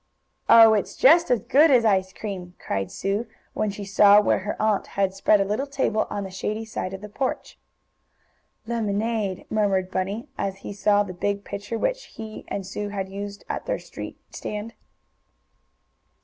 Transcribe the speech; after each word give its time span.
"Oh, 0.49 0.73
it's 0.73 0.95
just 0.95 1.29
as 1.29 1.41
good 1.43 1.69
as 1.69 1.85
ice 1.85 2.11
cream!" 2.11 2.55
cried 2.57 2.89
Sue, 2.89 3.27
when 3.53 3.69
she 3.69 3.85
saw 3.85 4.19
where 4.19 4.39
her 4.39 4.59
aunt 4.59 4.87
had 4.97 5.13
spread 5.13 5.39
a 5.39 5.45
little 5.45 5.67
table, 5.67 6.07
on 6.09 6.23
the 6.23 6.31
shady 6.31 6.65
side 6.65 6.95
of 6.95 7.01
the 7.01 7.07
porch. 7.07 7.59
"Lemonade!" 8.65 9.45
murmured 9.51 9.91
Bunny, 9.91 10.27
as 10.39 10.55
he 10.65 10.73
saw 10.73 11.03
the 11.03 11.13
big 11.13 11.43
pitcher 11.43 11.77
which 11.77 12.05
he 12.05 12.45
and 12.47 12.65
Sue 12.65 12.89
had 12.89 13.09
used 13.09 13.43
at 13.47 13.67
their 13.67 13.77
street 13.77 14.17
stand. 14.31 14.73